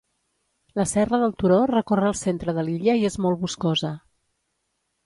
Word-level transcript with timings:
La 0.79 0.85
serra 0.91 1.19
del 1.25 1.35
turó 1.43 1.59
recorre 1.73 2.09
el 2.13 2.17
centre 2.23 2.57
de 2.59 2.65
l'illa 2.71 2.99
i 3.03 3.07
és 3.13 3.21
molt 3.27 3.43
boscosa. 3.47 3.95